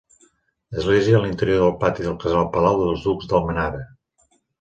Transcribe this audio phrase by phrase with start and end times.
[0.77, 3.83] Església a l'interior del pati del casal-palau dels ducs d'Almenara.